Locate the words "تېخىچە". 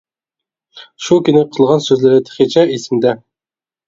2.31-2.65